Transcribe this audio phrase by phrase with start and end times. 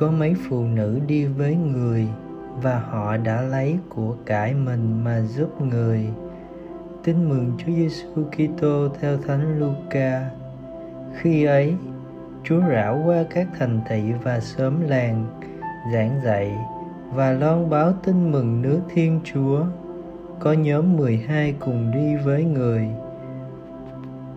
[0.00, 2.08] có mấy phụ nữ đi với người
[2.62, 6.08] và họ đã lấy của cải mình mà giúp người.
[7.04, 10.30] Tin mừng Chúa Giêsu Kitô theo Thánh Luca.
[11.14, 11.74] Khi ấy,
[12.44, 15.26] Chúa rảo qua các thành thị và xóm làng,
[15.92, 16.58] giảng dạy
[17.14, 19.64] và loan báo tin mừng nước Thiên Chúa.
[20.38, 22.88] Có nhóm 12 cùng đi với người.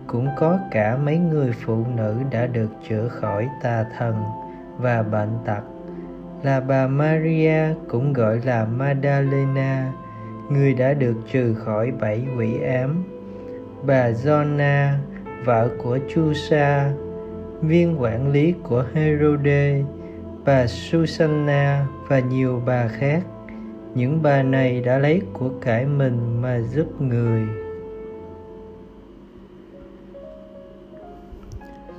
[0.06, 4.14] Cũng có cả mấy người phụ nữ đã được chữa khỏi tà thần
[4.78, 5.62] và bệnh tật.
[6.42, 9.92] Là bà Maria cũng gọi là Madalena
[10.50, 13.04] người đã được trừ khỏi bảy quỷ ám.
[13.86, 14.92] Bà Zona
[15.44, 16.92] vợ của Chusa,
[17.60, 19.82] viên quản lý của Herode,
[20.44, 23.22] bà Susanna và nhiều bà khác.
[23.94, 27.42] Những bà này đã lấy của cải mình mà giúp người.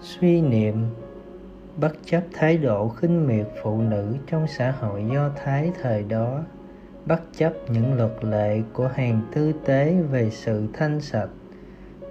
[0.01, 0.75] Suy niệm
[1.77, 6.43] bất chấp thái độ khinh miệt phụ nữ trong xã hội do thái thời đó,
[7.05, 11.29] bất chấp những luật lệ của hàng tư tế về sự thanh sạch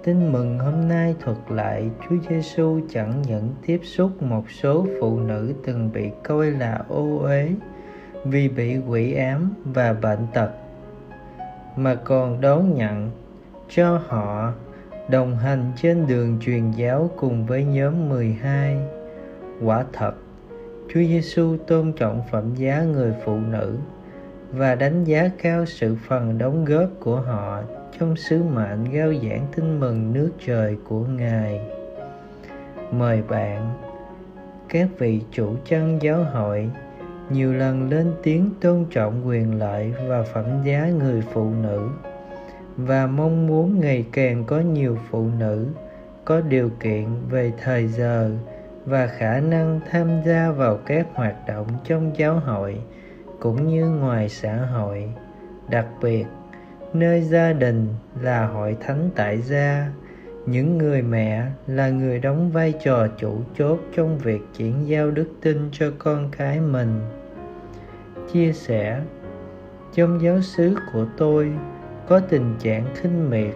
[0.05, 5.19] tin mừng hôm nay thuật lại, Chúa Giêsu chẳng những tiếp xúc một số phụ
[5.19, 7.49] nữ từng bị coi là ô uế
[8.25, 10.49] vì bị quỷ ám và bệnh tật,
[11.75, 13.11] mà còn đón nhận
[13.69, 14.53] cho họ
[15.09, 18.77] đồng hành trên đường truyền giáo cùng với nhóm 12.
[19.61, 20.13] Quả thật,
[20.87, 23.77] Chúa Giêsu tôn trọng phẩm giá người phụ nữ
[24.51, 27.61] và đánh giá cao sự phần đóng góp của họ
[27.99, 31.61] trong sứ mệnh rao giảng tin mừng nước trời của Ngài.
[32.91, 33.73] Mời bạn,
[34.69, 36.69] các vị chủ chân giáo hội
[37.29, 41.89] nhiều lần lên tiếng tôn trọng quyền lợi và phẩm giá người phụ nữ
[42.77, 45.67] và mong muốn ngày càng có nhiều phụ nữ
[46.25, 48.31] có điều kiện về thời giờ
[48.85, 52.81] và khả năng tham gia vào các hoạt động trong giáo hội
[53.39, 55.09] cũng như ngoài xã hội.
[55.69, 56.25] Đặc biệt,
[56.93, 57.87] nơi gia đình
[58.21, 59.91] là hội thánh tại gia,
[60.45, 65.27] những người mẹ là người đóng vai trò chủ chốt trong việc chuyển giao đức
[65.41, 67.01] tin cho con cái mình.
[68.33, 69.01] Chia sẻ,
[69.93, 71.51] trong giáo xứ của tôi
[72.07, 73.53] có tình trạng khinh miệt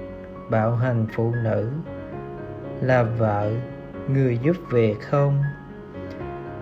[0.50, 1.70] bạo hành phụ nữ,
[2.82, 3.52] là vợ
[4.14, 5.44] người giúp về không?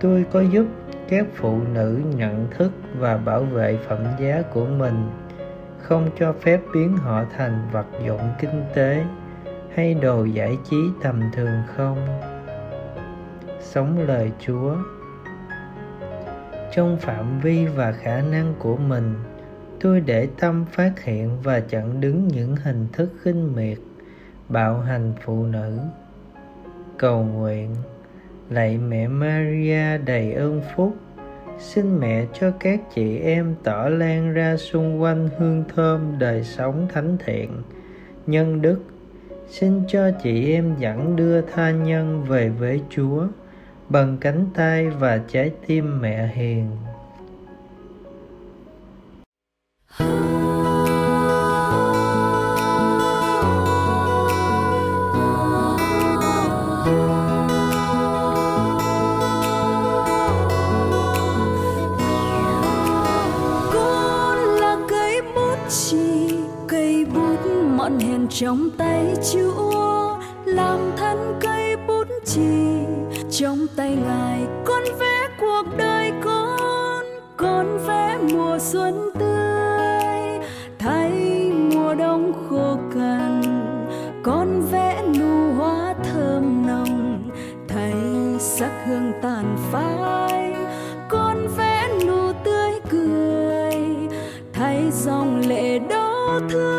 [0.00, 0.66] Tôi có giúp
[1.08, 5.10] các phụ nữ nhận thức và bảo vệ phẩm giá của mình,
[5.78, 9.04] không cho phép biến họ thành vật dụng kinh tế
[9.74, 12.20] hay đồ giải trí tầm thường không?
[13.60, 14.76] Sống lời chúa.
[16.74, 19.14] Trong phạm vi và khả năng của mình,
[19.80, 23.78] tôi để tâm phát hiện và chặn đứng những hình thức khinh miệt,
[24.48, 25.78] bạo hành phụ nữ
[26.98, 27.74] cầu nguyện.
[28.50, 30.96] Lạy mẹ maria, đầy ơn phúc.
[31.58, 36.88] Xin mẹ cho các chị em tỏ lan ra xung quanh hương thơm đời sống
[36.92, 37.50] thánh thiện,
[38.26, 38.80] nhân đức.
[39.48, 43.26] Xin cho chị em dẫn đưa tha nhân về với chúa,
[43.88, 46.66] bằng cánh tay và trái tim mẹ hiền.
[68.40, 72.40] Trong tay chúa, làm thân cây bút chì.
[73.30, 77.04] Trong tay ngài, con vẽ cuộc đời con.
[77.36, 80.46] Con vẽ mùa xuân tươi,
[80.78, 81.12] thay
[81.74, 83.42] mùa đông khô cằn.
[84.22, 87.30] Con vẽ nụ hoa thơm nồng,
[87.68, 87.94] thay
[88.38, 90.54] sắc hương tàn phai.
[91.08, 93.74] Con vẽ nụ tươi cười,
[94.52, 96.77] thay dòng lệ đau thương.